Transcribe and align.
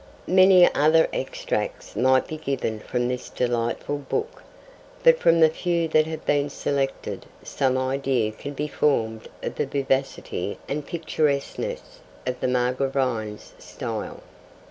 Many 0.25 0.67
other 0.73 1.07
extracts 1.13 1.95
might 1.95 2.25
be 2.27 2.35
given 2.37 2.79
from 2.79 3.07
this 3.07 3.29
delightful 3.29 3.99
book, 3.99 4.41
but 5.03 5.19
from 5.19 5.39
the 5.41 5.49
few 5.49 5.87
that 5.89 6.07
have 6.07 6.25
been 6.25 6.49
selected 6.49 7.27
some 7.43 7.77
idea 7.77 8.31
can 8.31 8.55
be 8.55 8.67
formed 8.67 9.27
of 9.43 9.53
the 9.57 9.65
vivacity 9.67 10.57
and 10.67 10.87
picturesqueness 10.87 11.99
of 12.25 12.39
the 12.39 12.47
Margravine's 12.47 13.53
style. 13.59 14.23